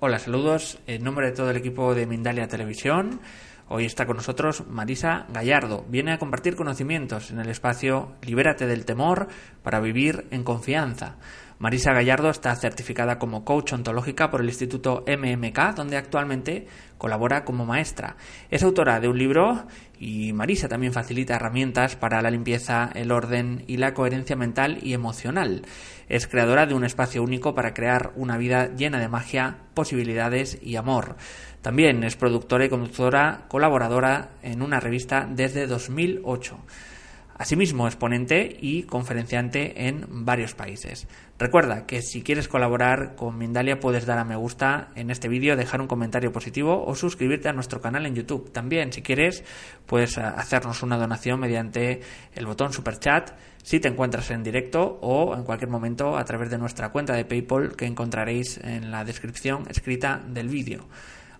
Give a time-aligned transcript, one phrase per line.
[0.00, 3.20] Hola, saludos en nombre de todo el equipo de Mindalia Televisión.
[3.68, 5.84] Hoy está con nosotros Marisa Gallardo.
[5.90, 9.28] Viene a compartir conocimientos en el espacio Libérate del temor
[9.62, 11.16] para vivir en confianza.
[11.58, 17.66] Marisa Gallardo está certificada como coach ontológica por el Instituto MMK, donde actualmente colabora como
[17.66, 18.16] maestra.
[18.48, 19.66] Es autora de un libro
[19.98, 24.92] y Marisa también facilita herramientas para la limpieza, el orden y la coherencia mental y
[24.92, 25.62] emocional.
[26.08, 30.76] Es creadora de un espacio único para crear una vida llena de magia, posibilidades y
[30.76, 31.16] amor.
[31.60, 36.56] También es productora y conductora colaboradora en una revista desde 2008.
[37.38, 41.06] Asimismo, es ponente y conferenciante en varios países.
[41.38, 45.56] Recuerda que si quieres colaborar con Mindalia puedes dar a me gusta en este vídeo,
[45.56, 48.50] dejar un comentario positivo o suscribirte a nuestro canal en YouTube.
[48.50, 49.44] También, si quieres,
[49.86, 52.00] puedes hacernos una donación mediante
[52.34, 53.30] el botón Super Chat
[53.62, 57.24] si te encuentras en directo o en cualquier momento a través de nuestra cuenta de
[57.24, 60.88] PayPal que encontraréis en la descripción escrita del vídeo.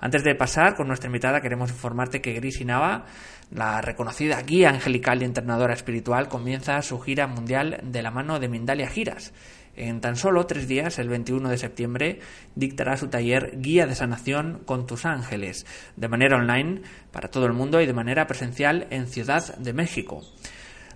[0.00, 3.06] Antes de pasar con nuestra invitada, queremos informarte que Gris Nava,
[3.50, 8.48] la reconocida guía angelical y entrenadora espiritual, comienza su gira mundial de la mano de
[8.48, 9.32] Mindalia Giras.
[9.74, 12.20] En tan solo tres días, el 21 de septiembre,
[12.54, 16.82] dictará su taller Guía de Sanación con tus ángeles, de manera online
[17.12, 20.22] para todo el mundo y de manera presencial en Ciudad de México.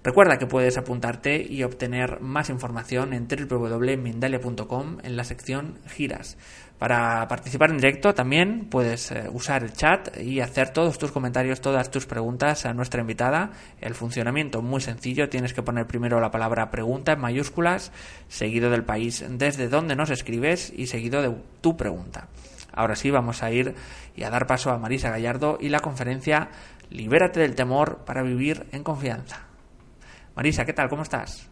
[0.05, 6.37] Recuerda que puedes apuntarte y obtener más información en www.mindalia.com en la sección Giras.
[6.77, 11.61] Para participar en directo también puedes eh, usar el chat y hacer todos tus comentarios,
[11.61, 13.53] todas tus preguntas a nuestra invitada.
[13.81, 17.93] El funcionamiento muy sencillo, tienes que poner primero la palabra pregunta en mayúsculas,
[18.27, 22.27] seguido del país desde donde nos escribes y seguido de tu pregunta.
[22.73, 23.77] Ahora sí, vamos a ir
[24.17, 26.49] y a dar paso a Marisa Gallardo y la conferencia
[26.91, 29.52] Libérate del temor para vivir en confianza.
[30.35, 30.89] Marisa, ¿qué tal?
[30.89, 31.51] ¿Cómo estás?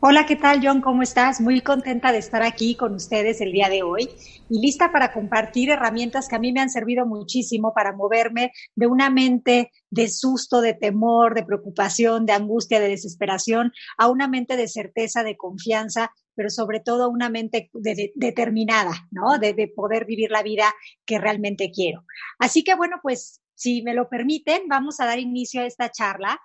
[0.00, 0.80] Hola, ¿qué tal, John?
[0.80, 1.40] ¿Cómo estás?
[1.40, 4.08] Muy contenta de estar aquí con ustedes el día de hoy
[4.48, 8.86] y lista para compartir herramientas que a mí me han servido muchísimo para moverme de
[8.86, 14.56] una mente de susto, de temor, de preocupación, de angustia, de desesperación, a una mente
[14.56, 17.70] de certeza, de confianza, pero sobre todo una mente
[18.14, 19.38] determinada, ¿no?
[19.38, 20.72] De, de poder vivir la vida
[21.04, 22.04] que realmente quiero.
[22.38, 26.38] Así que, bueno, pues si me lo permiten, vamos a dar inicio a esta charla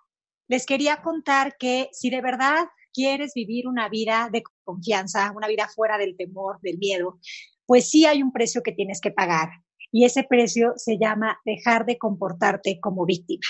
[0.52, 5.70] les quería contar que si de verdad quieres vivir una vida de confianza, una vida
[5.74, 7.20] fuera del temor, del miedo,
[7.66, 9.48] pues sí hay un precio que tienes que pagar.
[9.94, 13.48] Y ese precio se llama dejar de comportarte como víctima.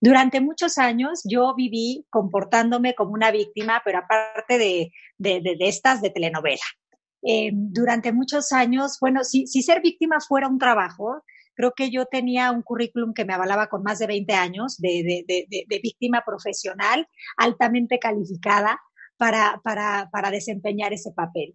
[0.00, 4.90] Durante muchos años yo viví comportándome como una víctima, pero aparte de,
[5.60, 6.64] estas de telenovela.
[7.22, 11.22] Eh, durante muchos años, bueno, si, si ser víctima fuera un trabajo,
[11.60, 15.26] Creo que yo tenía un currículum que me avalaba con más de 20 años de,
[15.82, 17.06] víctima profesional
[17.36, 18.80] altamente calificada
[19.18, 21.54] para, para desempeñar ese papel.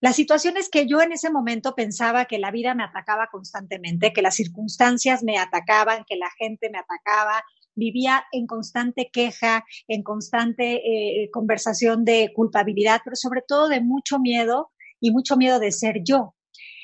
[0.00, 4.12] La situación es que yo en ese momento pensaba que la vida me atacaba constantemente,
[4.12, 7.44] que las circunstancias me atacaban, que la gente me atacaba,
[7.76, 14.18] vivía en constante queja, en constante eh, conversación de culpabilidad, pero sobre todo de mucho
[14.18, 16.34] miedo y mucho miedo de ser yo.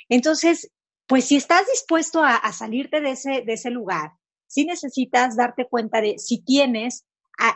[0.08, 0.70] Entonces,
[1.08, 4.12] pues si estás dispuesto a, salirte de ese, lugar,
[4.46, 7.06] sí necesitas darte cuenta de si tienes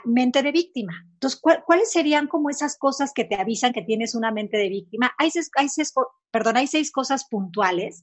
[0.06, 0.94] mente de víctima.
[1.12, 5.12] Entonces, ¿cuáles serían como esas cosas que te avisan que tienes una mente de víctima?
[5.18, 5.92] Hay seis, hay seis,
[6.30, 8.02] perdón, hay seis cosas puntuales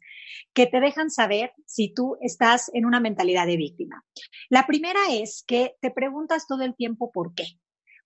[0.54, 4.06] que te dejan saber si tú estás en una mentalidad de víctima.
[4.50, 7.46] La primera es que te preguntas todo el tiempo por qué.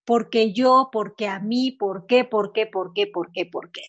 [0.06, 3.82] Porque yo, porque a mí, por qué, por qué, por qué, por qué, por qué.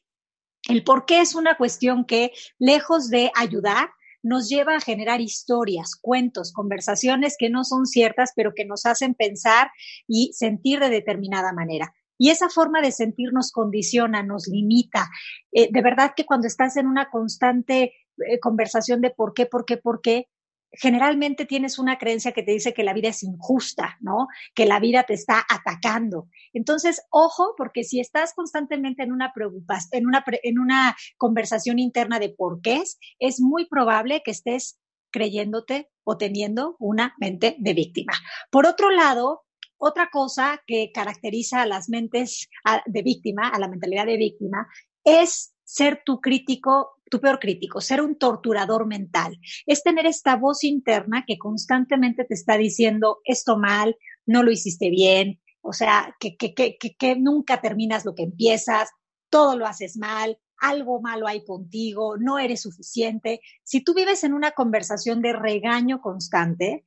[0.69, 3.91] El por qué es una cuestión que, lejos de ayudar,
[4.23, 9.15] nos lleva a generar historias, cuentos, conversaciones que no son ciertas, pero que nos hacen
[9.15, 9.71] pensar
[10.09, 11.93] y sentir de determinada manera.
[12.17, 15.11] Y esa forma de sentir nos condiciona, nos limita.
[15.53, 17.93] Eh, de verdad que cuando estás en una constante
[18.27, 20.28] eh, conversación de por qué, por qué, por qué,
[20.76, 24.28] generalmente tienes una creencia que te dice que la vida es injusta, ¿no?
[24.54, 26.28] Que la vida te está atacando.
[26.53, 30.03] Entonces, ojo, porque si estás constantemente en una preocupación,
[30.42, 34.78] en una, conversación interna de por qué es, es muy probable que estés
[35.10, 38.12] creyéndote o teniendo una mente de víctima.
[38.50, 39.44] Por otro lado,
[39.78, 42.48] otra cosa que caracteriza a las mentes
[42.86, 44.66] de víctima, a la mentalidad de víctima,
[45.04, 49.39] es ser tu crítico, tu peor crítico, ser un torturador mental.
[49.66, 53.97] Es tener esta voz interna que constantemente te está diciendo esto mal,
[54.27, 58.91] no lo hiciste bien, o sea, que, que, que, que nunca terminas lo que empiezas,
[59.30, 63.41] todo lo haces mal, algo malo hay contigo, no eres suficiente.
[63.62, 66.84] Si tú vives en una conversación de regaño constante,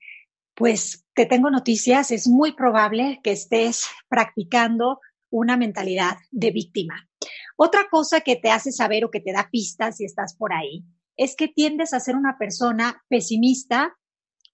[0.53, 4.99] pues te tengo noticias, es muy probable que estés practicando
[5.29, 7.06] una mentalidad de víctima.
[7.59, 10.85] Otra cosa que te hace saber o que te da pistas si estás por ahí
[11.17, 13.97] es que tiendes a ser una persona pesimista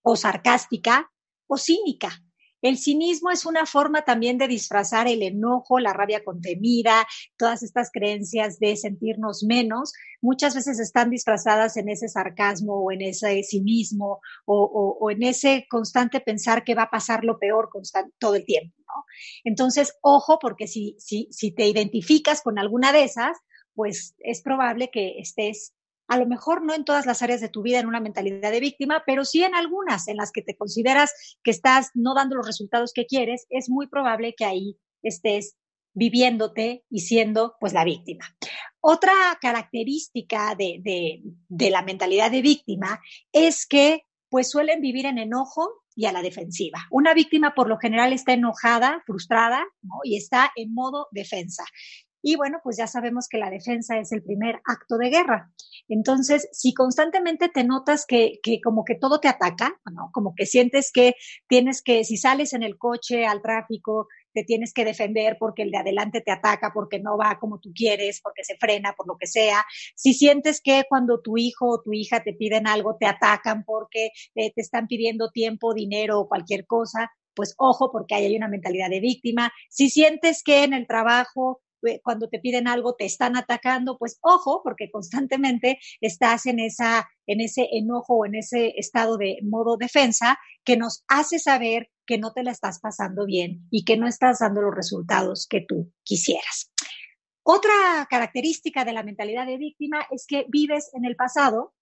[0.01, 1.11] o sarcástica
[1.45, 2.22] o cínica.
[2.63, 7.05] El cinismo es una forma también de disfrazar el enojo, la rabia contenida,
[7.37, 13.01] todas estas creencias de sentirnos menos, muchas veces están disfrazadas en ese sarcasmo o en
[13.01, 17.69] ese cinismo o, en ese constante pensar que va a pasar lo peor
[18.17, 18.73] todo el tiempo.
[19.43, 23.37] Entonces, ojo, porque si, si, si te identificas con alguna de esas,
[23.75, 25.73] pues es probable que estés
[26.13, 28.59] a lo mejor no en todas las áreas de tu vida en una mentalidad de
[28.59, 31.11] víctima, pero sí en algunas en las que te consideras
[31.43, 35.55] que estás no dando los resultados que quieres, es muy probable que ahí estés
[35.95, 38.25] viviéndote y siendo pues la víctima.
[38.79, 39.11] Otra
[39.41, 43.01] característica de, de, la mentalidad de víctima
[43.31, 46.85] es que pues suelen vivir en enojo y a la defensiva.
[46.91, 49.65] Una víctima por lo general está enojada, frustrada
[50.03, 51.63] y está en modo defensa.
[52.25, 55.51] Y bueno, pues ya sabemos que la defensa es el primer acto de guerra.
[55.89, 60.09] Entonces, si constantemente te notas que, que como que todo te ataca, ¿no?
[60.13, 61.15] Como que sientes que
[61.47, 65.71] tienes que, si sales en el coche al tráfico, te tienes que defender porque el
[65.71, 69.17] de adelante te ataca, porque no va como tú quieres, porque se frena, por lo
[69.17, 69.65] que sea.
[69.95, 74.11] Si sientes que cuando tu hijo o tu hija te piden algo, te atacan porque
[74.35, 78.47] eh, te están pidiendo tiempo, dinero o cualquier cosa, pues ojo, porque ahí hay una
[78.47, 79.51] mentalidad de víctima.
[79.69, 81.62] Si sientes que en el trabajo
[82.03, 87.41] cuando te piden algo te están atacando, pues ojo, porque constantemente estás en esa, en
[87.41, 92.33] ese enojo o en ese estado de modo defensa que nos hace saber que no
[92.33, 96.71] te la estás pasando bien y que no estás dando los resultados que tú quisieras.
[97.43, 101.73] Otra característica de la mentalidad de víctima es que vives en el pasado,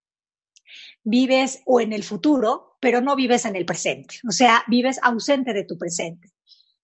[1.03, 5.53] vives o en el futuro, pero no vives en el presente, o sea, vives ausente
[5.53, 6.30] de tu presente.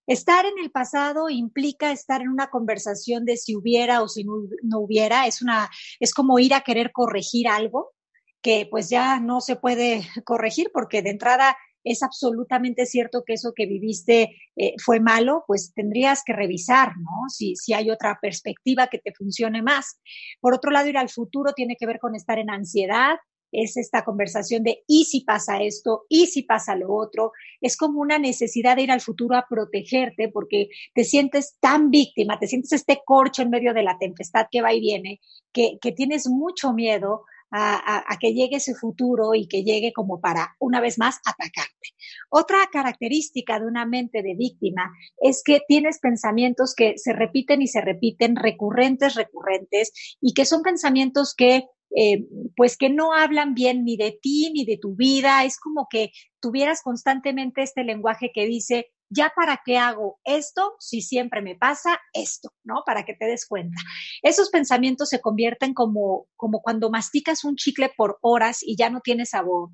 [0.07, 4.79] Estar en el pasado implica estar en una conversación de si hubiera o si no,
[4.79, 5.27] hubiera.
[5.27, 5.69] Es una,
[5.99, 7.93] es como ir a querer corregir algo
[8.41, 13.53] que pues ya no se puede corregir porque de entrada es absolutamente cierto que eso
[13.55, 17.29] que viviste eh, fue malo, pues tendrías que revisar, ¿no?
[17.29, 19.99] Si, si hay otra perspectiva que te funcione más.
[20.41, 23.17] Por otro lado, ir al futuro tiene que ver con estar en ansiedad,
[23.51, 27.31] es esta conversación de y si pasa esto, y si pasa lo otro.
[27.61, 32.39] Es como una necesidad de ir al futuro a protegerte porque te sientes tan víctima,
[32.39, 35.19] te sientes este corcho en medio de la tempestad que va y viene,
[35.51, 40.19] que, que tienes mucho miedo a, a, que llegue ese futuro y que llegue como
[40.19, 41.93] para, una vez más, atacarte.
[42.29, 44.91] Otra característica de una mente de víctima
[45.21, 50.61] es que tienes pensamientos que se repiten y se repiten, recurrentes, recurrentes, y que son
[50.61, 52.25] pensamientos que eh,
[52.55, 55.45] pues que no hablan bien ni de ti ni de tu vida.
[55.45, 61.01] Es como que tuvieras constantemente este lenguaje que dice, ya para qué hago esto si
[61.01, 62.83] siempre me pasa esto, ¿no?
[62.85, 63.77] Para que te des cuenta.
[64.21, 69.01] Esos pensamientos se convierten como, como cuando masticas un chicle por horas y ya no
[69.01, 69.69] tiene sabor,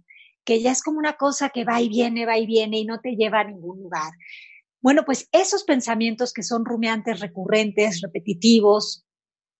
[0.45, 2.99] que ya es como una cosa que va y viene, va y viene y no
[2.99, 4.11] te lleva a ningún lugar.
[4.81, 9.05] Bueno, pues esos pensamientos que son rumiantes, recurrentes, repetitivos,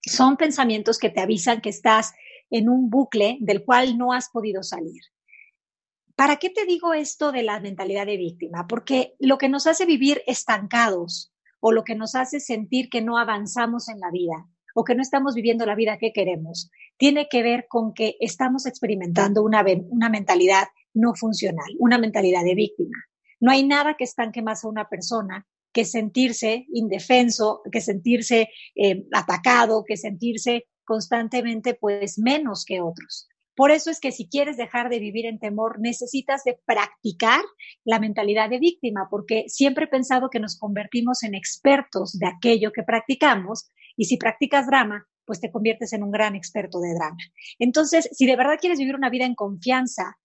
[0.06, 2.14] son pensamientos que te avisan que estás
[2.50, 5.02] en un bucle del cual no has podido salir.
[6.16, 8.68] ¿Para qué te digo esto de la mentalidad de víctima?
[8.68, 13.18] Porque lo que nos hace vivir estancados o lo que nos hace sentir que no
[13.18, 17.44] avanzamos en la vida o que no estamos viviendo la vida que queremos, tiene que
[17.44, 22.98] ver con que estamos experimentando una, una mentalidad no funcional, una mentalidad de víctima.
[23.40, 29.06] No hay nada que estanque más a una persona que sentirse indefenso, que sentirse eh,
[29.12, 33.28] atacado, que sentirse constantemente pues menos que otros.
[33.56, 37.42] Por eso es que si quieres dejar de vivir en temor, necesitas de practicar
[37.84, 42.72] la mentalidad de víctima, porque siempre he pensado que nos convertimos en expertos de aquello
[42.72, 47.18] que practicamos y si practicas drama, pues te conviertes en un gran experto de drama.
[47.60, 50.18] Entonces, si de verdad quieres vivir una vida en confianza,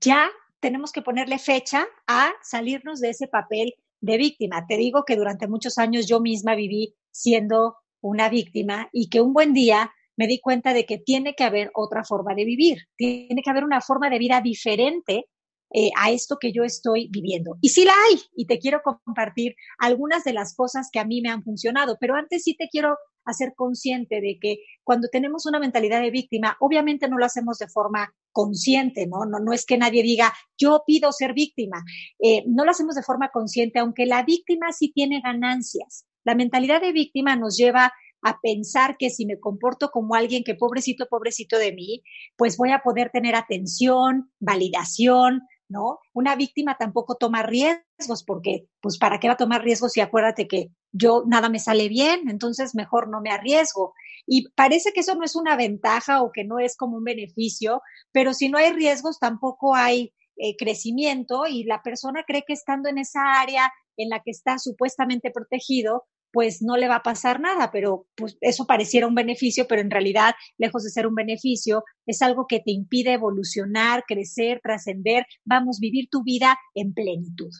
[0.00, 4.66] ya tenemos que ponerle fecha a salirnos de ese papel de víctima.
[4.66, 9.32] Te digo que durante muchos años yo misma viví siendo una víctima y que un
[9.32, 13.40] buen día me di cuenta de que tiene que haber otra forma de vivir, tiene
[13.42, 15.26] que haber una forma de vida diferente
[15.72, 17.56] eh, a esto que yo estoy viviendo.
[17.60, 21.20] Y sí la hay, y te quiero compartir algunas de las cosas que a mí
[21.20, 25.60] me han funcionado, pero antes sí te quiero hacer consciente de que cuando tenemos una
[25.60, 29.26] mentalidad de víctima, obviamente no lo hacemos de forma consciente, ¿no?
[29.26, 31.84] No, no es que nadie diga, yo pido ser víctima,
[32.18, 36.07] eh, no lo hacemos de forma consciente, aunque la víctima sí tiene ganancias.
[36.28, 40.54] La mentalidad de víctima nos lleva a pensar que si me comporto como alguien que
[40.54, 42.02] pobrecito, pobrecito de mí,
[42.36, 46.00] pues voy a poder tener atención, validación, ¿no?
[46.12, 50.46] Una víctima tampoco toma riesgos porque, pues, ¿para qué va a tomar riesgos si acuérdate
[50.46, 53.94] que yo nada me sale bien, entonces mejor no me arriesgo?
[54.26, 57.80] Y parece que eso no es una ventaja o que no es como un beneficio,
[58.12, 62.90] pero si no hay riesgos tampoco hay eh, crecimiento y la persona cree que estando
[62.90, 67.40] en esa área en la que está supuestamente protegido, pues no le va a pasar
[67.40, 71.84] nada, pero pues eso pareciera un beneficio, pero en realidad, lejos de ser un beneficio,
[72.06, 77.50] es algo que te impide evolucionar, crecer, trascender, vamos, vivir tu vida en plenitud.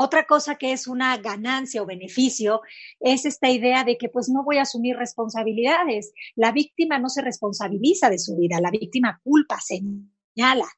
[0.00, 2.60] Otra cosa que es una ganancia o beneficio
[3.00, 6.12] es esta idea de que pues no voy a asumir responsabilidades.
[6.36, 10.68] La víctima no se responsabiliza de su vida, la víctima culpa, señala.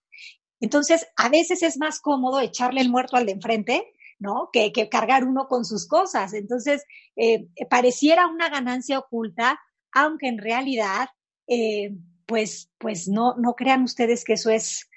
[0.59, 4.50] Entonces, a veces es más cómodo echarle el muerto al de enfrente ¿no?
[4.53, 6.33] Que, cargar uno con sus cosas.
[6.35, 6.85] Entonces,
[7.17, 9.59] eh, pareciera una ganancia oculta,
[9.93, 11.09] aunque en realidad,
[11.49, 11.97] eh,
[12.27, 14.89] pues, pues no, no crean ustedes que eso es,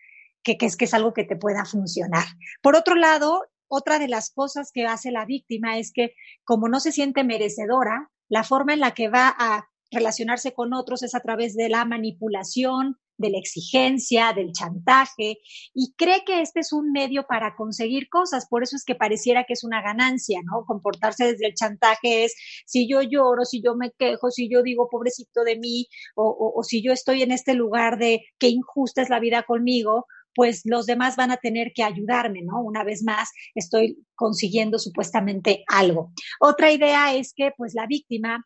[0.43, 2.25] que, que, es, que es algo que te pueda funcionar.
[2.61, 6.13] Por otro lado, otra de las cosas que hace la víctima es que
[6.43, 11.01] como no se siente merecedora, la forma en la que va a relacionarse con otros
[11.01, 15.37] es a través de la manipulación, de la exigencia, del chantaje,
[15.73, 18.47] y cree que este es un medio para conseguir cosas.
[18.49, 20.65] Por eso es que pareciera que es una ganancia, ¿no?
[20.65, 24.89] Comportarse desde el chantaje es si yo lloro, si yo me quejo, si yo digo
[24.89, 29.09] pobrecito de mí, o, o si yo estoy en este lugar de qué injusta es
[29.09, 30.05] la vida conmigo,
[30.35, 32.61] pues los demás van a tener que ayudarme, ¿no?
[32.61, 36.11] Una vez más, estoy consiguiendo supuestamente algo.
[36.39, 38.45] Otra idea es que, pues, la víctima,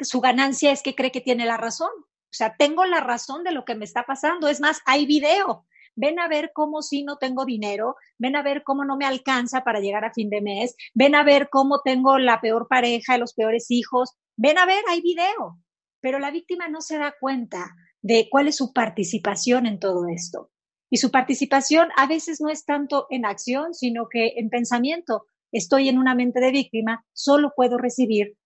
[0.00, 1.90] su ganancia es que cree que tiene la razón,
[2.34, 4.48] o sea, tengo la razón de lo que me está pasando.
[4.48, 5.66] Es más, hay video.
[5.94, 9.60] Ven a ver cómo si no tengo dinero, ven a ver cómo no me alcanza
[9.62, 13.34] para llegar a fin de mes, ven a ver cómo tengo la peor pareja, los
[13.34, 15.60] peores hijos, ven a ver, hay video.
[16.00, 17.70] Pero la víctima no se da cuenta
[18.02, 20.50] de cuál es su participación en todo esto.
[20.90, 25.26] Y su participación a veces no es tanto en acción, sino que en pensamiento.
[25.52, 28.36] Estoy en una mente de víctima, solo puedo recibir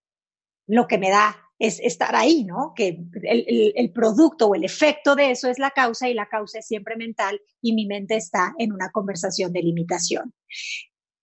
[0.67, 2.73] lo que me da es estar ahí, ¿no?
[2.75, 6.67] Que el, producto o el efecto de eso es la causa y la causa es
[6.67, 10.33] siempre mental y mi mente está en una conversación de limitación.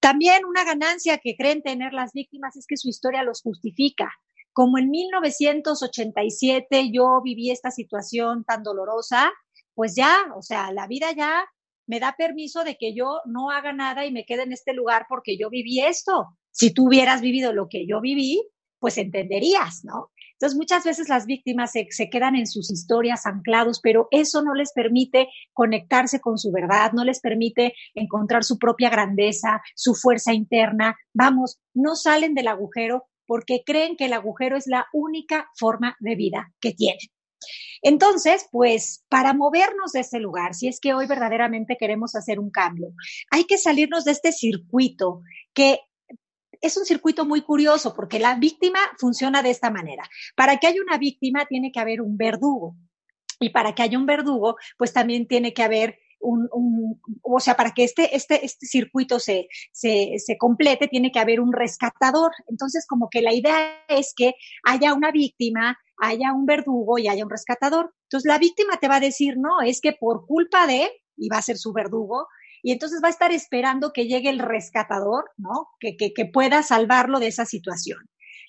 [0.01, 4.11] También una ganancia que creen tener las víctimas es que su historia los justifica.
[4.51, 9.31] Como en 1987 yo viví esta situación tan dolorosa,
[9.73, 11.45] pues ya, o sea, la vida ya
[11.87, 15.05] me da permiso de que yo no haga nada y me quede en este lugar
[15.07, 16.27] porque yo viví esto.
[16.51, 18.41] Si tú hubieras vivido lo que yo viví,
[18.79, 20.11] pues entenderías, ¿no?
[20.35, 24.73] Entonces, muchas veces las víctimas se, quedan en sus historias anclados, pero eso no les
[24.73, 30.97] permite conectarse con su verdad, no les permite encontrar su propia grandeza, su fuerza interna.
[31.13, 36.15] Vamos, no salen del agujero porque creen que el agujero es la única forma de
[36.15, 36.99] vida que tienen.
[37.81, 42.49] Entonces, pues para movernos de ese lugar, si es que hoy verdaderamente queremos hacer un
[42.49, 42.93] cambio,
[43.31, 45.21] hay que salirnos de este circuito
[45.53, 45.79] que
[46.61, 50.03] es un circuito muy curioso porque la víctima funciona de esta manera.
[50.35, 52.75] Para que haya una víctima tiene que haber un verdugo.
[53.39, 57.71] Y para que haya un verdugo, pues también tiene que haber un, o sea, para
[57.71, 62.31] que este, este, este circuito se, se, se, complete, tiene que haber un rescatador.
[62.47, 64.33] Entonces, como que la idea es que
[64.63, 67.93] haya una víctima, haya un verdugo y haya un rescatador.
[68.03, 71.37] Entonces, la víctima te va a decir, no, es que por culpa de, y va
[71.37, 72.27] a ser su verdugo,
[72.65, 75.67] y entonces va a estar esperando que llegue el rescatador, ¿no?
[75.79, 77.99] Que, que, pueda salvarlo de esa situación.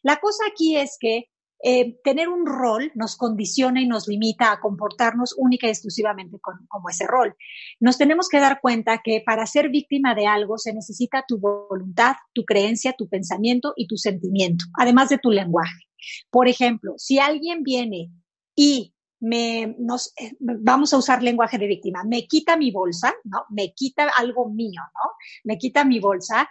[0.02, 1.26] La cosa aquí es que
[1.62, 6.88] eh, tener un rol nos condiciona y nos limita a comportarnos única y exclusivamente como
[6.88, 7.36] ese rol.
[7.78, 12.14] Nos tenemos que dar cuenta que para ser víctima de algo se necesita tu voluntad,
[12.32, 15.84] tu creencia, tu pensamiento y tu sentimiento, además de tu lenguaje.
[16.30, 18.10] Por ejemplo, si alguien viene
[18.54, 18.94] y
[19.26, 23.44] me, eh, vamos a usar lenguaje de víctima, me quita mi bolsa, ¿no?
[23.50, 25.10] Me quita algo mío, ¿no?
[25.42, 26.48] Me quita mi bolsa.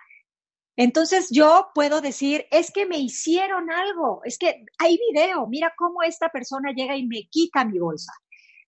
[0.76, 6.04] Entonces yo puedo decir, es que me hicieron algo, es que hay video, mira cómo
[6.04, 8.12] esta persona llega y me quita mi bolsa.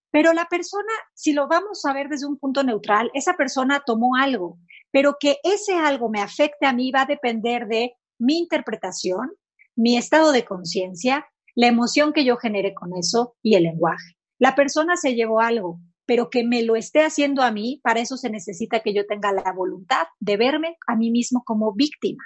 [0.09, 4.15] Pero la persona, si lo vamos a ver desde un punto neutral, esa persona tomó
[4.15, 4.57] algo,
[4.89, 9.33] pero que ese algo me afecte a mí va a depender de mi interpretación,
[9.75, 14.15] mi estado de conciencia, la emoción que yo genere con eso y el lenguaje.
[14.37, 18.15] La persona se llevó algo, pero que me lo esté haciendo a mí, para eso
[18.15, 22.23] se necesita que yo tenga la voluntad de verme a mí mismo como víctima.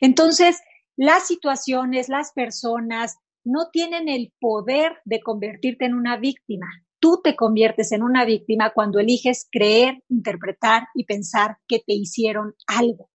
[0.00, 0.60] Entonces,
[0.96, 6.66] las situaciones, las personas no tienen el poder de convertirte en una víctima.
[7.00, 12.54] Tú te conviertes en una víctima cuando eliges creer, interpretar y pensar que te hicieron
[12.68, 13.10] algo.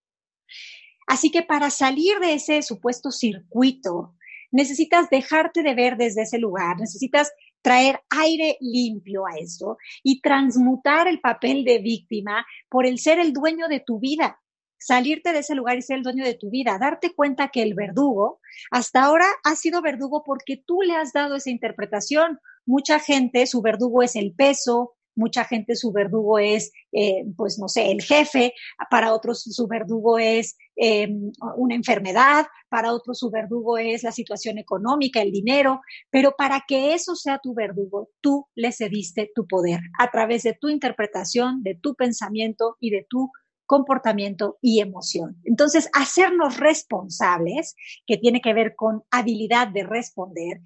[1.07, 4.16] Así que para salir de ese supuesto circuito
[4.51, 11.07] necesitas dejarte de ver desde ese lugar, necesitas traer aire limpio a eso y transmutar
[11.07, 14.39] el papel de víctima por el ser el dueño de tu vida,
[14.77, 17.73] salirte de ese lugar y ser el dueño de tu vida, darte cuenta que el
[17.73, 18.39] verdugo
[18.71, 22.39] hasta ahora ha sido verdugo porque tú le has dado esa interpretación.
[22.65, 27.67] Mucha gente, su verdugo es el peso, mucha gente su verdugo es, eh, pues no
[27.67, 28.53] sé, el jefe,
[28.89, 34.57] para otros su verdugo es em, una enfermedad, para otros su verdugo es la situación
[34.57, 39.79] económica, el dinero, pero para que eso sea tu verdugo, tú le cediste tu poder
[39.99, 43.31] a través de tu interpretación, de tu pensamiento y de tu
[43.65, 45.41] comportamiento y emoción.
[45.43, 50.61] Entonces, hacernos responsables, que tiene que ver con habilidad de responder,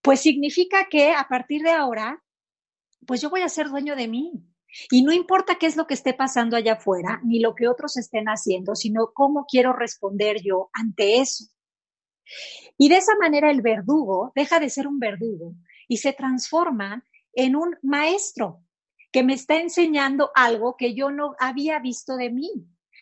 [0.00, 2.22] pues significa que a partir de ahora
[3.06, 4.32] pues yo voy a ser dueño de mí.
[4.90, 7.96] Y no importa qué es lo que esté pasando allá afuera, ni lo que otros
[7.96, 11.44] estén haciendo, sino cómo quiero responder yo ante eso.
[12.76, 15.54] Y de esa manera el verdugo deja de ser un verdugo
[15.88, 18.62] y se transforma en un maestro
[19.10, 22.50] que me está enseñando algo que yo no había visto de mí.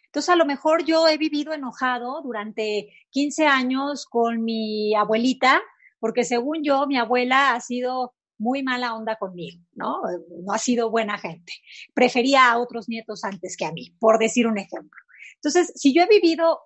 [0.05, 5.61] Entonces, a lo mejor yo he vivido enojado durante 15 años con mi abuelita,
[5.99, 10.03] porque según yo, mi abuela ha sido muy mala onda conmigo, ¿no?
[10.45, 11.53] No ha sido buena gente.
[11.95, 15.01] Prefería a otros nietos antes que a mí, por decir un ejemplo.
[15.37, 16.61] Entonces, si yo he vivido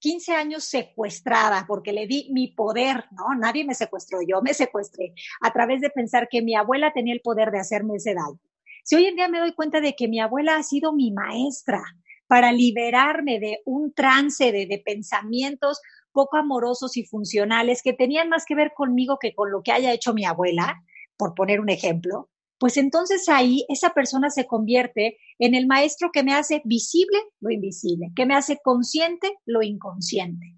[0.00, 3.38] 15 años secuestrada porque le di mi poder, ¿no?
[3.38, 7.20] Nadie me secuestró, yo me secuestré a través de pensar que mi abuela tenía el
[7.20, 8.40] poder de hacerme ese daño.
[8.84, 11.82] Si hoy en día me doy cuenta de que mi abuela ha sido mi maestra
[12.26, 15.80] para liberarme de un trance de, de pensamientos
[16.12, 19.92] poco amorosos y funcionales que tenían más que ver conmigo que con lo que haya
[19.92, 20.82] hecho mi abuela,
[21.16, 26.22] por poner un ejemplo, pues entonces ahí esa persona se convierte en el maestro que
[26.22, 30.54] me hace visible lo invisible, que me hace consciente lo inconsciente.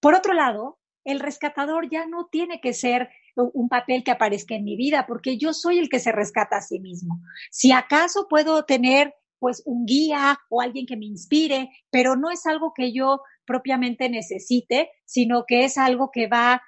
[0.00, 4.64] Por otro lado, el rescatador ya no tiene que ser un papel que aparezca en
[4.64, 7.20] mi vida, porque yo soy el que se rescata a sí mismo.
[7.50, 12.44] Si acaso puedo tener pues un guía o alguien que me inspire, pero no es
[12.46, 16.62] algo que yo propiamente necesite, sino que es algo que va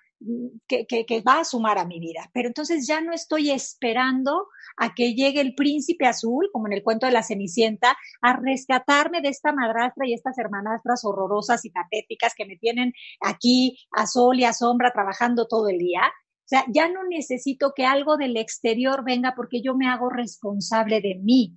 [0.67, 2.31] que, va a sumar a mi vida.
[2.33, 6.83] Pero entonces ya no estoy esperando a que llegue el príncipe azul, como en el
[6.83, 12.35] cuento de la Cenicienta, a rescatarme de esta madrastra y estas hermanastras horrorosas y patéticas
[12.35, 16.03] que me tienen aquí a sol y a sombra trabajando todo el día.
[16.45, 21.01] O sea, ya no necesito que algo del exterior venga porque yo me hago responsable
[21.01, 21.55] de mí.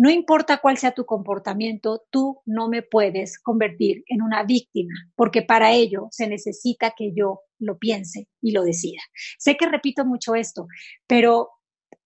[0.00, 5.42] No importa cuál sea tu comportamiento, tú no me puedes convertir en una víctima, porque
[5.42, 9.02] para ello se necesita que yo lo piense y lo decida.
[9.38, 10.68] Sé que repito mucho esto,
[11.06, 11.50] pero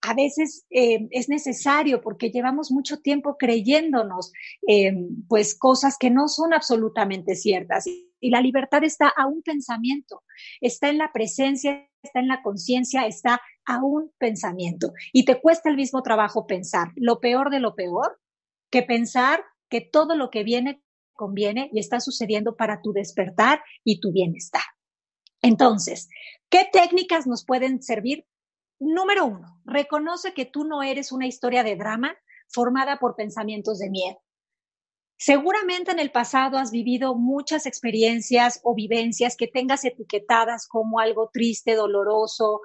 [0.02, 4.32] a veces eh, es necesario porque llevamos mucho tiempo creyéndonos
[4.66, 4.92] eh,
[5.28, 7.86] pues cosas que no son absolutamente ciertas.
[7.86, 10.24] Y la libertad está a un pensamiento,
[10.60, 14.92] está en la presencia, está en la conciencia, está a un pensamiento.
[15.12, 18.20] Y te cuesta el mismo trabajo pensar lo peor de lo peor
[18.70, 24.00] que pensar que todo lo que viene conviene y está sucediendo para tu despertar y
[24.00, 24.62] tu bienestar.
[25.42, 26.08] Entonces,
[26.48, 28.26] ¿qué técnicas nos pueden servir?
[28.80, 32.16] Número uno, reconoce que tú no eres una historia de drama
[32.48, 34.18] formada por pensamientos de miedo.
[35.16, 41.30] Seguramente en el pasado has vivido muchas experiencias o vivencias que tengas etiquetadas como algo
[41.32, 42.60] triste, doloroso.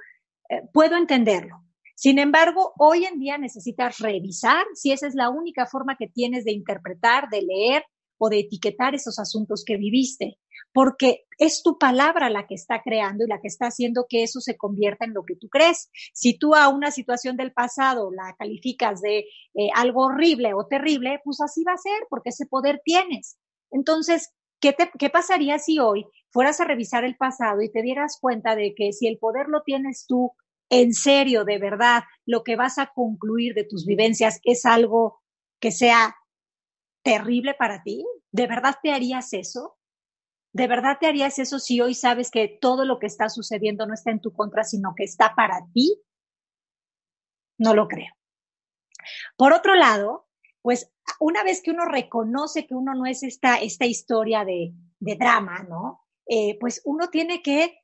[0.49, 1.63] Eh, puedo entenderlo.
[1.95, 6.45] Sin embargo, hoy en día necesitas revisar si esa es la única forma que tienes
[6.45, 7.83] de interpretar, de leer
[8.17, 10.39] o de etiquetar esos asuntos que viviste
[10.73, 14.39] porque es tu palabra la que está creando y la que está haciendo que eso
[14.39, 15.89] se convierta en lo que tú crees.
[16.13, 21.19] Si tú a una situación del pasado la calificas de eh, algo horrible o terrible,
[21.23, 23.37] pues así va a ser, porque ese poder tienes.
[23.71, 28.55] Entonces, ¿qué, ¿qué pasaría si hoy fueras a revisar el pasado y te dieras cuenta
[28.55, 30.33] de que si el poder lo tienes tú,
[30.69, 35.19] en serio, de verdad, lo que vas a concluir de tus vivencias es algo
[35.59, 36.15] que sea
[37.03, 38.05] terrible para ti?
[38.31, 39.77] ¿De verdad te harías eso?
[40.53, 43.93] ¿De verdad te harías eso si hoy sabes que todo lo que está sucediendo no
[43.93, 46.01] está en tu contra, sino que está para ti?
[47.57, 48.13] No lo creo.
[49.37, 50.27] Por otro lado,
[50.61, 55.15] pues una vez que uno reconoce que uno no es esta, esta historia de, de
[55.15, 56.05] drama, ¿no?
[56.29, 57.81] Eh, pues uno tiene que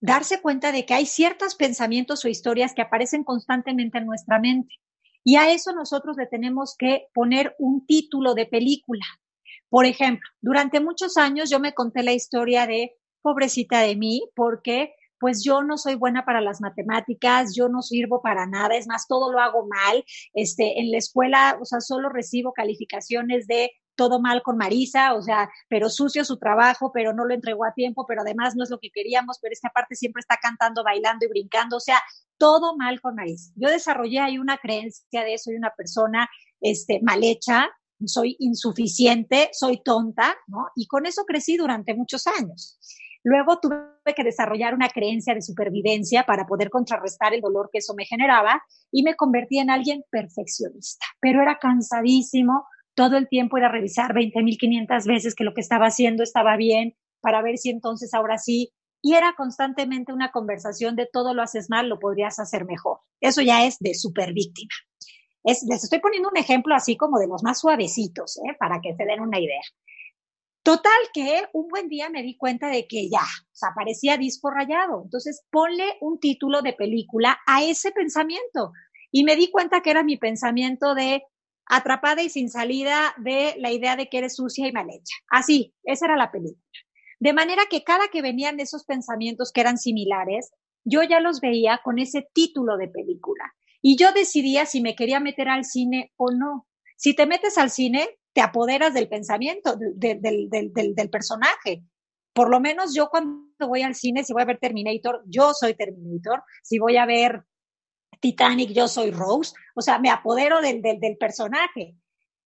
[0.00, 4.74] darse cuenta de que hay ciertos pensamientos o historias que aparecen constantemente en nuestra mente.
[5.24, 9.04] Y a eso nosotros le tenemos que poner un título de película.
[9.68, 14.94] Por ejemplo, durante muchos años yo me conté la historia de pobrecita de mí porque
[15.18, 19.08] pues yo no soy buena para las matemáticas, yo no sirvo para nada, es más,
[19.08, 20.04] todo lo hago mal.
[20.32, 25.22] Este, en la escuela, o sea, solo recibo calificaciones de todo mal con Marisa, o
[25.22, 28.70] sea, pero sucio su trabajo, pero no lo entregó a tiempo, pero además no es
[28.70, 32.00] lo que queríamos, pero esta parte siempre está cantando, bailando y brincando, o sea,
[32.38, 33.50] todo mal con Marisa.
[33.56, 36.28] Yo desarrollé ahí una creencia de soy una persona
[36.60, 37.68] este, mal hecha,
[38.06, 40.68] soy insuficiente, soy tonta, ¿no?
[40.76, 42.78] Y con eso crecí durante muchos años.
[43.24, 47.94] Luego tuve que desarrollar una creencia de supervivencia para poder contrarrestar el dolor que eso
[47.94, 52.64] me generaba y me convertí en alguien perfeccionista, pero era cansadísimo.
[52.98, 57.42] Todo el tiempo era revisar 20.500 veces que lo que estaba haciendo estaba bien para
[57.42, 58.72] ver si entonces ahora sí.
[59.00, 62.98] Y era constantemente una conversación de todo lo haces mal, lo podrías hacer mejor.
[63.20, 64.74] Eso ya es de supervíctima.
[65.44, 68.56] Es, les estoy poniendo un ejemplo así como de los más suavecitos, ¿eh?
[68.58, 69.62] para que se den una idea.
[70.64, 74.50] Total que un buen día me di cuenta de que ya, o sea, parecía disco
[74.50, 75.02] rayado.
[75.04, 78.72] Entonces, ponle un título de película a ese pensamiento.
[79.12, 81.22] Y me di cuenta que era mi pensamiento de
[81.68, 85.16] atrapada y sin salida de la idea de que eres sucia y mal hecha.
[85.28, 86.62] Así, esa era la película.
[87.20, 90.52] De manera que cada que venían esos pensamientos que eran similares,
[90.84, 93.54] yo ya los veía con ese título de película.
[93.82, 96.66] Y yo decidía si me quería meter al cine o no.
[96.96, 101.84] Si te metes al cine, te apoderas del pensamiento, del, del, personaje.
[102.32, 105.74] Por lo menos yo cuando voy al cine, si voy a ver Terminator, yo soy
[105.74, 106.42] Terminator.
[106.62, 107.44] Si voy a ver
[108.20, 109.52] Titanic, yo soy Rose.
[109.74, 111.96] O sea, me apodero del, del, personaje.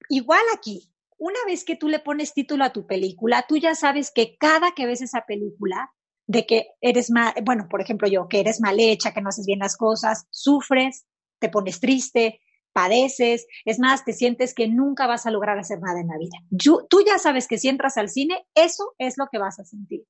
[0.08, 4.10] Igual aquí, una vez que tú le pones título a tu película, tú ya sabes
[4.14, 5.92] que cada que ves esa película,
[6.26, 9.46] de que eres mal, bueno, por ejemplo yo, que eres mal hecha, que no haces
[9.46, 11.04] bien las cosas, sufres,
[11.38, 12.40] te pones triste,
[12.72, 16.38] padeces, es más, te sientes que nunca vas a lograr hacer nada en la vida.
[16.88, 20.04] tú ya sabes que si entras al cine, eso es lo que vas a sentir.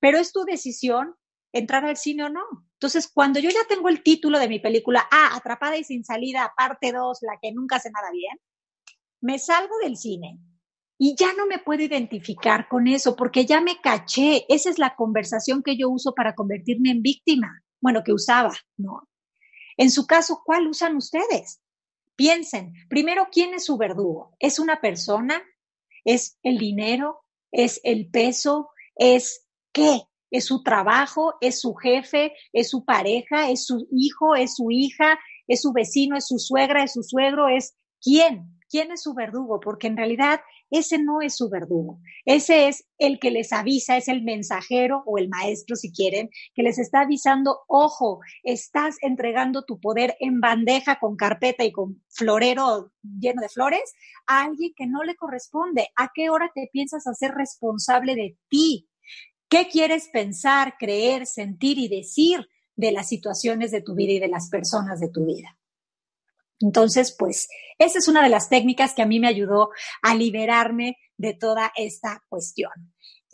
[0.00, 1.14] Pero es tu decisión
[1.52, 2.42] entrar al cine o no.
[2.74, 6.52] Entonces, cuando yo ya tengo el título de mi película, ah, Atrapada y sin salida,
[6.56, 8.38] parte 2, la que nunca hace nada bien,
[9.20, 10.38] me salgo del cine
[10.98, 14.46] y ya no me puedo identificar con eso porque ya me caché.
[14.48, 17.62] Esa es la conversación que yo uso para convertirme en víctima.
[17.80, 19.08] Bueno, que usaba, ¿no?
[19.76, 21.60] En su caso, ¿cuál usan ustedes?
[22.14, 24.36] Piensen, primero, ¿quién es su verdugo?
[24.38, 25.42] ¿Es una persona?
[26.04, 27.24] ¿Es el dinero?
[27.50, 28.70] ¿Es el peso?
[28.94, 30.02] ¿Es qué?
[30.32, 31.34] ¿Es su trabajo?
[31.40, 32.32] ¿Es su jefe?
[32.52, 33.50] ¿Es su pareja?
[33.50, 34.34] ¿Es su hijo?
[34.34, 35.18] ¿Es su hija?
[35.46, 36.16] ¿Es su vecino?
[36.16, 36.82] ¿Es su suegra?
[36.82, 37.48] ¿Es su suegro?
[37.48, 38.58] ¿Es quién?
[38.70, 39.60] ¿Quién es su verdugo?
[39.60, 40.40] Porque en realidad
[40.70, 42.00] ese no es su verdugo.
[42.24, 46.62] Ese es el que les avisa, es el mensajero o el maestro, si quieren, que
[46.62, 52.90] les está avisando, ojo, estás entregando tu poder en bandeja con carpeta y con florero
[53.02, 53.92] lleno de flores
[54.26, 55.88] a alguien que no le corresponde.
[55.94, 58.88] ¿A qué hora te piensas hacer responsable de ti?
[59.52, 64.28] ¿Qué quieres pensar, creer, sentir y decir de las situaciones de tu vida y de
[64.28, 65.58] las personas de tu vida?
[66.58, 69.68] Entonces, pues, esa es una de las técnicas que a mí me ayudó
[70.00, 72.72] a liberarme de toda esta cuestión.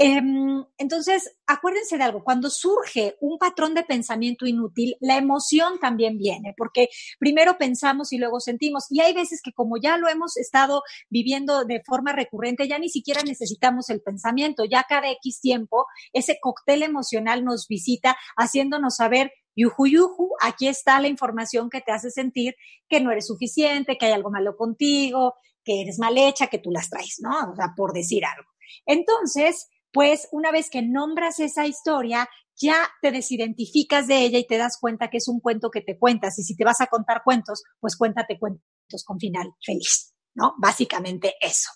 [0.01, 6.19] Em, entonces, acuérdense de algo, cuando surge un patrón de pensamiento inútil, la emoción también
[6.19, 8.85] viene, porque primero pensamos y luego sentimos.
[8.91, 12.89] Y hay veces que como ya lo hemos estado viviendo de forma recurrente, ya ni
[12.89, 19.33] siquiera necesitamos el pensamiento, ya cada X tiempo ese cóctel emocional nos visita haciéndonos saber
[19.57, 22.55] yuju, yuju, aquí está la información que te hace sentir
[22.89, 25.35] que no eres suficiente, que hay algo malo contigo,
[25.65, 27.51] que eres mal hecha, que tú las traes, ¿no?
[27.51, 28.49] O sea, por decir algo.
[28.87, 34.59] Entonces, pues una vez que nombras esa historia, ya te desidentificas de ella y te
[34.59, 36.39] das cuenta que es un cuento que te cuentas.
[36.39, 40.55] Y si te vas a contar cuentos, pues cuéntate cuentos con final feliz, ¿no?
[40.59, 41.71] Básicamente eso.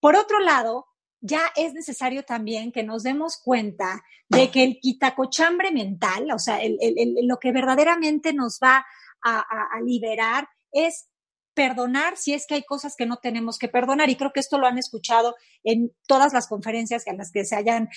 [0.00, 0.86] Por otro lado,
[1.20, 6.60] ya es necesario también que nos demos cuenta de que el quitacochambre mental, o sea,
[7.22, 8.84] lo que verdaderamente nos va
[9.22, 9.44] a,
[9.84, 11.08] liberar es
[11.56, 14.10] perdonar si es que hay cosas que no tenemos que perdonar.
[14.10, 17.56] Y creo que esto lo han escuchado en todas las conferencias en las que se
[17.56, 17.88] hayan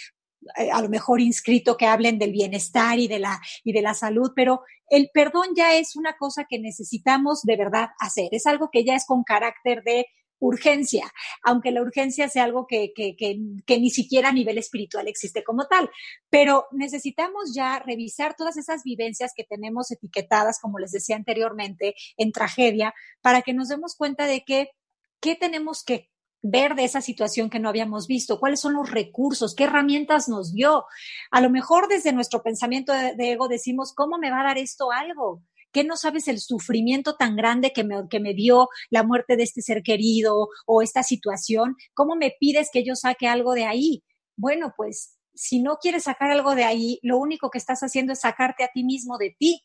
[0.58, 3.94] eh, a lo mejor inscrito que hablen del bienestar y de la y de la
[3.94, 8.30] salud, pero el perdón ya es una cosa que necesitamos de verdad hacer.
[8.32, 10.08] Es algo que ya es con carácter de
[10.40, 11.12] urgencia,
[11.44, 15.68] aunque la urgencia sea algo que, que, que, ni siquiera a nivel espiritual existe como
[15.68, 15.90] tal.
[16.30, 22.32] Pero necesitamos ya revisar todas esas vivencias que tenemos etiquetadas, como les decía anteriormente, en
[22.32, 24.72] tragedia, para que nos demos cuenta de que
[25.20, 26.10] qué tenemos que
[26.42, 30.54] ver de esa situación que no habíamos visto, cuáles son los recursos, qué herramientas nos
[30.54, 30.86] dio.
[31.32, 34.58] A lo mejor desde nuestro pensamiento de, de ego decimos, ¿cómo me va a dar
[34.58, 35.44] esto algo?
[35.72, 39.44] ¿Qué no sabes el sufrimiento tan grande que me, que me dio la muerte de
[39.44, 41.76] este ser querido o esta situación?
[41.94, 44.04] ¿Cómo me pides que yo saque algo de ahí?
[44.36, 48.22] Bueno, pues si no quieres sacar algo de ahí, lo único que estás haciendo es
[48.22, 49.64] sacarte a ti mismo de ti.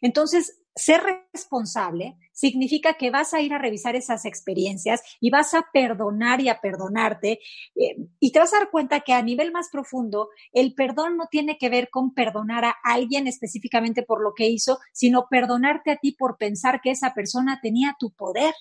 [0.00, 5.66] Entonces, ser responsable significa que vas a ir a revisar esas experiencias y vas a
[5.72, 7.40] perdonar y a perdonarte
[7.74, 11.26] eh, y te vas a dar cuenta que a nivel más profundo el perdón no
[11.26, 15.96] tiene que ver con perdonar a alguien específicamente por lo que hizo, sino perdonarte a
[15.96, 18.54] ti por pensar que esa persona tenía tu poder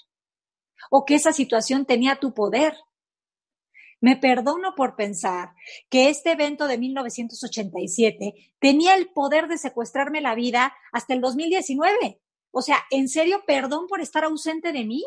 [0.90, 2.76] o que esa situación tenía tu poder.
[4.00, 5.54] Me perdono por pensar
[5.90, 12.22] que este evento de 1987 tenía el poder de secuestrarme la vida hasta el 2019.
[12.52, 15.04] O sea, en serio, perdón por estar ausente de mí.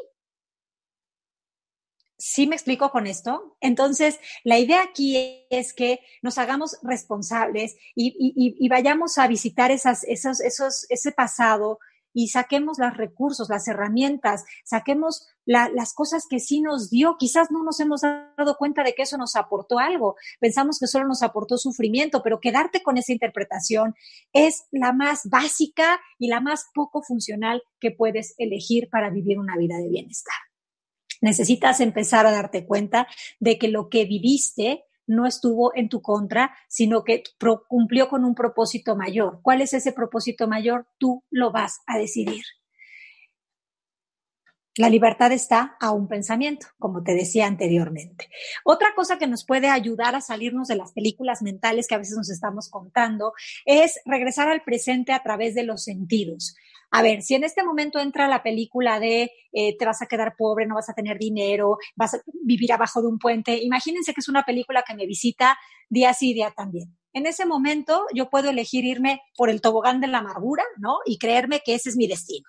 [2.18, 3.56] ¿Sí me explico con esto?
[3.60, 11.12] Entonces, la idea aquí es que nos hagamos responsables y, vayamos a visitar esas, ese
[11.12, 11.78] pasado
[12.12, 17.16] y saquemos los recursos, las herramientas, saquemos las cosas que sí nos dio.
[17.18, 20.14] Quizás no nos hemos dado cuenta de que eso nos aportó algo.
[20.38, 23.96] Pensamos que solo nos aportó sufrimiento, pero quedarte con esa interpretación
[24.32, 29.56] es la más básica y la más poco funcional que puedes elegir para vivir una
[29.56, 30.34] vida de bienestar.
[31.20, 33.08] Necesitas empezar a darte cuenta
[33.40, 37.24] de que lo que viviste no estuvo en tu contra, sino que
[37.68, 39.40] cumplió con un propósito mayor.
[39.42, 40.86] ¿Cuál es ese propósito mayor?
[40.98, 42.44] Tú lo vas a decidir.
[44.76, 48.30] La libertad está a un pensamiento, como te decía anteriormente.
[48.64, 52.16] Otra cosa que nos puede ayudar a salirnos de las películas mentales que a veces
[52.16, 53.32] nos estamos contando
[53.64, 56.54] es regresar al presente a través de los sentidos.
[56.92, 60.34] A ver, si en este momento entra la película de eh, te vas a quedar
[60.36, 64.20] pobre, no vas a tener dinero, vas a vivir abajo de un puente, imagínense que
[64.20, 66.96] es una película que me visita día sí, día también.
[67.12, 70.98] En ese momento yo puedo elegir irme por el tobogán de la amargura, ¿no?
[71.06, 72.48] Y creerme que ese es mi destino.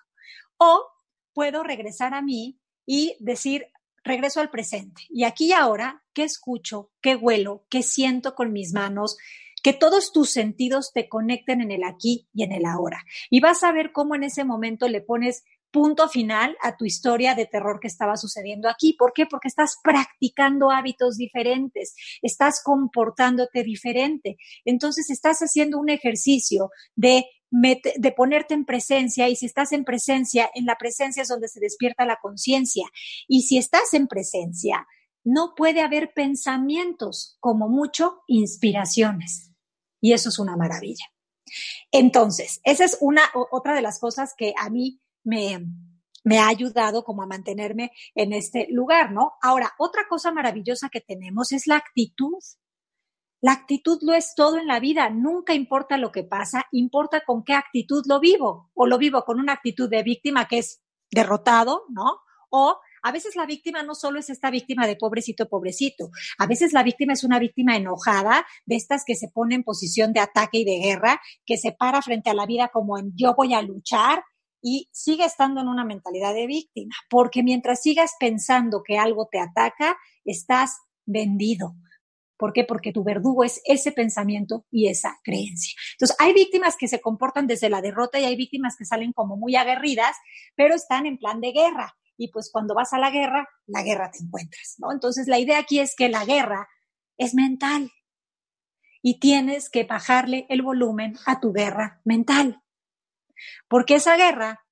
[0.56, 0.91] O
[1.32, 3.66] puedo regresar a mí y decir,
[4.04, 5.02] regreso al presente.
[5.08, 6.90] Y aquí y ahora, ¿qué escucho?
[7.00, 7.66] ¿Qué huelo?
[7.68, 9.16] ¿Qué siento con mis manos?
[9.62, 13.04] Que todos tus sentidos te conecten en el aquí y en el ahora.
[13.30, 17.34] Y vas a ver cómo en ese momento le pones punto final a tu historia
[17.34, 18.92] de terror que estaba sucediendo aquí.
[18.92, 19.26] ¿Por qué?
[19.26, 24.36] Porque estás practicando hábitos diferentes, estás comportándote diferente.
[24.64, 30.50] Entonces estás haciendo un ejercicio de de ponerte en presencia y si estás en presencia,
[30.54, 32.86] en la presencia es donde se despierta la conciencia.
[33.28, 34.86] Y si estás en presencia,
[35.24, 39.52] no puede haber pensamientos, como mucho inspiraciones.
[40.00, 41.04] Y eso es una maravilla.
[41.90, 45.64] Entonces, esa es una otra de las cosas que a mí me,
[46.24, 49.34] me ha ayudado como a mantenerme en este lugar, ¿no?
[49.42, 52.38] Ahora, otra cosa maravillosa que tenemos es la actitud.
[53.42, 57.42] La actitud lo es todo en la vida, nunca importa lo que pasa, importa con
[57.42, 58.70] qué actitud lo vivo.
[58.72, 62.20] O lo vivo con una actitud de víctima que es derrotado, ¿no?
[62.50, 66.10] O a veces la víctima no solo es esta víctima de pobrecito, pobrecito.
[66.38, 70.12] A veces la víctima es una víctima enojada, de estas que se pone en posición
[70.12, 73.34] de ataque y de guerra, que se para frente a la vida como en yo
[73.34, 74.22] voy a luchar
[74.62, 76.94] y sigue estando en una mentalidad de víctima.
[77.10, 81.74] Porque mientras sigas pensando que algo te ataca, estás vendido.
[82.42, 82.64] ¿Por qué?
[82.64, 85.78] Porque tu verdugo es ese pensamiento y esa creencia.
[85.92, 89.36] Entonces, hay víctimas que se comportan desde la derrota y hay víctimas que salen como
[89.36, 90.16] muy aguerridas,
[90.56, 91.96] pero están en plan de guerra.
[92.16, 94.90] Y pues cuando vas a la guerra, la guerra te encuentras, ¿no?
[94.90, 96.68] Entonces, la idea aquí es que la guerra
[97.16, 97.92] es mental
[99.02, 102.60] y tienes que bajarle el volumen a tu guerra mental.
[103.68, 104.66] Porque esa guerra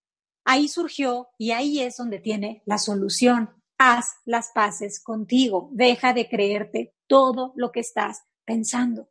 [0.44, 3.60] ahí surgió y ahí es donde tiene la solución.
[3.83, 5.71] Haz las paces contigo.
[5.73, 9.09] Deja de creerte todo lo que estás pensando.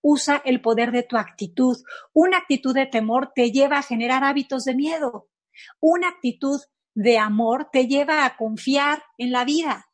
[0.00, 1.76] Usa el poder de tu actitud.
[2.12, 5.28] Una actitud de temor te lleva a generar hábitos de miedo.
[5.80, 6.60] Una actitud
[6.94, 9.88] de amor te lleva a confiar en la vida.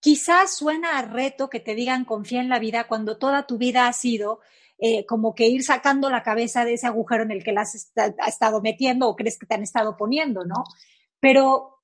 [0.00, 3.86] Quizás suena a reto que te digan confía en la vida cuando toda tu vida
[3.86, 4.40] ha sido
[4.78, 7.92] eh, como que ir sacando la cabeza de ese agujero en el que la has
[8.26, 10.64] estado metiendo o crees que te han estado poniendo, ¿no?
[11.20, 11.78] Pero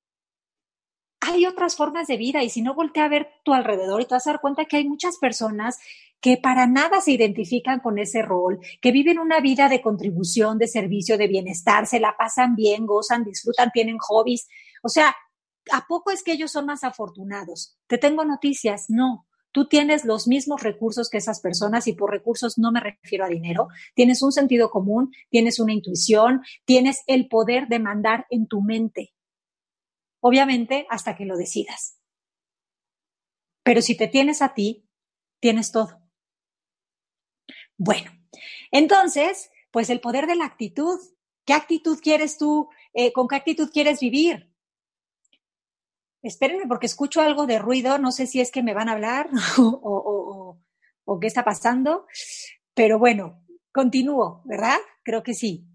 [1.27, 4.15] hay otras formas de vida y si no voltea a ver tu alrededor y te
[4.15, 5.79] vas a dar cuenta que hay muchas personas
[6.21, 10.69] que para nada se identifican con ese rol, que viven una vida de contribución, de
[10.69, 14.49] servicio, de bienestar, se la pasan bien, gozan, disfrutan, tienen hobbies.
[14.83, 15.15] O sea,
[15.73, 17.77] ¿a poco es que ellos son más afortunados?
[17.87, 19.27] Te tengo noticias, no.
[19.51, 23.29] Tú tienes los mismos recursos que esas personas y por recursos no me refiero a
[23.29, 23.69] dinero.
[23.95, 29.15] Tienes un sentido común, tienes una intuición, tienes el poder de mandar en tu mente
[30.25, 31.99] obviamente hasta que lo decidas.
[33.63, 34.89] Pero si te tienes a ti,
[35.41, 36.01] tienes todo.
[37.77, 38.11] Bueno,
[38.71, 40.99] entonces, pues el poder de la actitud.
[41.45, 42.71] ¿Qué actitud quieres tú?
[42.95, 44.51] Eh, ¿Con qué actitud quieres vivir?
[46.23, 49.29] Espérenme porque escucho algo de ruido, no sé si es que me van a hablar
[49.59, 50.59] o,
[51.05, 52.07] o qué está pasando,
[52.75, 54.79] pero bueno, Continúo, ¿verdad?
[55.03, 55.67] Creo que sí.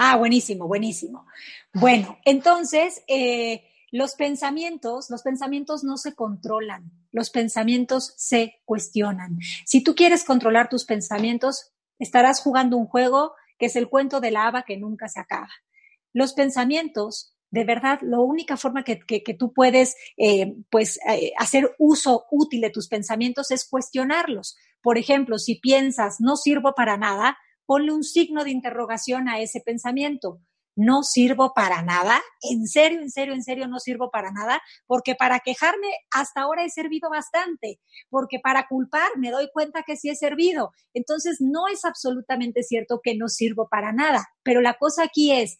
[0.00, 1.26] Ah, buenísimo, buenísimo.
[1.74, 9.38] Bueno, entonces, eh, los pensamientos, los pensamientos no se controlan, los pensamientos se cuestionan.
[9.66, 14.30] Si tú quieres controlar tus pensamientos, estarás jugando un juego que es el cuento de
[14.30, 15.50] la haba que nunca se acaba.
[16.12, 19.00] Los pensamientos, de verdad, la única forma que,
[19.36, 24.56] tú puedes eh, pues, eh, hacer uso útil de tus pensamientos es cuestionarlos.
[24.80, 27.36] Por ejemplo, si piensas no sirvo para nada,
[27.68, 30.40] ponle un signo de interrogación a ese pensamiento
[30.78, 35.16] no sirvo para nada, en serio, en serio, en serio, no sirvo para nada, porque
[35.16, 40.08] para quejarme hasta ahora he servido bastante, porque para culpar me doy cuenta que sí
[40.08, 40.70] he servido.
[40.94, 45.58] Entonces, no es absolutamente cierto que no sirvo para nada, pero la cosa aquí es,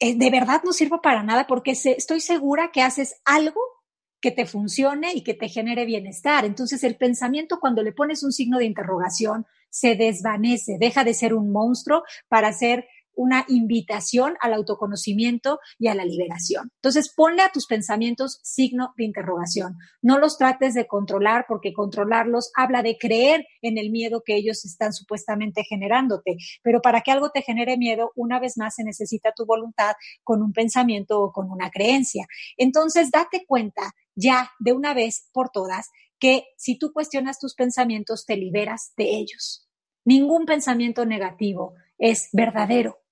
[0.00, 3.60] eh, de verdad no sirvo para nada porque estoy segura que haces algo
[4.20, 6.44] que te funcione y que te genere bienestar.
[6.44, 11.34] Entonces el pensamiento cuando le pones un signo de interrogación se desvanece, deja de ser
[11.34, 12.86] un monstruo para ser
[13.20, 16.70] una invitación al autoconocimiento y a la liberación.
[16.76, 19.76] Entonces, ponle a tus pensamientos signo de interrogación.
[20.00, 24.64] No los trates de controlar porque controlarlos habla de creer en el miedo que ellos
[24.64, 26.36] están supuestamente generándote.
[26.62, 29.92] Pero para que algo te genere miedo, una vez más se necesita tu voluntad
[30.24, 32.26] con un pensamiento o con una creencia.
[32.56, 38.26] Entonces, date cuenta ya de una vez por todas que si tú cuestionas tus pensamientos,
[38.26, 39.68] te liberas de ellos.
[40.04, 43.02] Ningún pensamiento negativo es verdadero.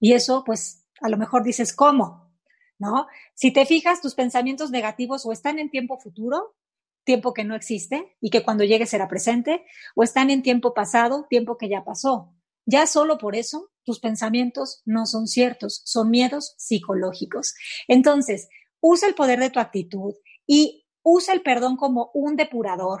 [0.00, 2.32] Y eso, pues, a lo mejor dices, ¿cómo?
[2.78, 3.06] ¿No?
[3.34, 6.56] Si te fijas, tus pensamientos negativos o están en tiempo futuro,
[7.04, 11.26] tiempo que no existe y que cuando llegue será presente, o están en tiempo pasado,
[11.28, 12.34] tiempo que ya pasó.
[12.64, 17.54] Ya solo por eso, tus pensamientos no son ciertos, son miedos psicológicos.
[17.88, 18.48] Entonces,
[18.80, 20.14] usa el poder de tu actitud
[20.54, 23.00] y usa el perdón como un depurador